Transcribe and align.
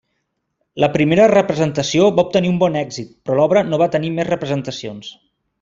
La 0.83 0.87
primera 0.95 1.27
representació 1.33 2.09
va 2.21 2.25
obtenir 2.29 2.51
un 2.53 2.57
bon 2.65 2.79
èxit, 2.83 3.15
però 3.27 3.39
l'obra 3.41 3.65
no 3.71 3.83
va 3.85 3.93
tenir 3.97 4.15
més 4.17 4.31
representacions. 4.35 5.17